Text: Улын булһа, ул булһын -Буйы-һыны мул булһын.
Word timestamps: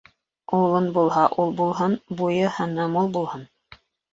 Улын 0.59 0.87
булһа, 0.95 1.25
ул 1.45 1.53
булһын 1.61 1.95
-Буйы-һыны 2.17 2.89
мул 2.99 3.17
булһын. 3.19 3.49